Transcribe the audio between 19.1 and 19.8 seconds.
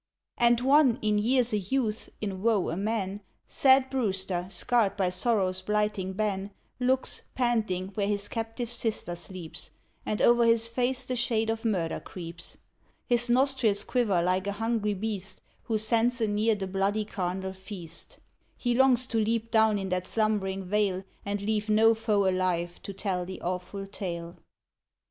leap down